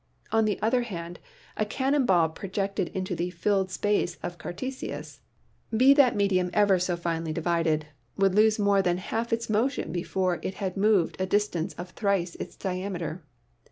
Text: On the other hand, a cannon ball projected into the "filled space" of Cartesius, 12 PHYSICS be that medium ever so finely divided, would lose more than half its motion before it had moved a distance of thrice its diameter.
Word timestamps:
On 0.31 0.45
the 0.45 0.59
other 0.63 0.81
hand, 0.81 1.19
a 1.55 1.63
cannon 1.63 2.07
ball 2.07 2.27
projected 2.29 2.87
into 2.95 3.15
the 3.15 3.29
"filled 3.29 3.69
space" 3.69 4.17
of 4.23 4.39
Cartesius, 4.39 4.87
12 4.89 4.97
PHYSICS 4.97 5.21
be 5.77 5.93
that 5.93 6.15
medium 6.15 6.49
ever 6.53 6.79
so 6.79 6.97
finely 6.97 7.31
divided, 7.31 7.85
would 8.17 8.33
lose 8.33 8.57
more 8.57 8.81
than 8.81 8.97
half 8.97 9.31
its 9.31 9.47
motion 9.47 9.91
before 9.91 10.39
it 10.41 10.55
had 10.55 10.75
moved 10.75 11.17
a 11.21 11.27
distance 11.27 11.75
of 11.75 11.91
thrice 11.91 12.33
its 12.39 12.55
diameter. 12.55 13.23